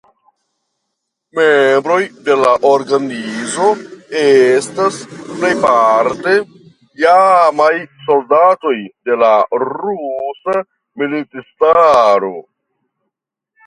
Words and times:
Membroj 1.39 2.05
de 2.29 2.37
la 2.43 2.53
organizo 2.69 3.67
estas 4.21 4.97
plejparte 5.27 6.33
iamaj 7.03 7.69
soldatoj 8.09 8.75
de 9.11 9.19
la 9.27 9.31
rusa 9.67 10.57
militistaro. 11.05 12.33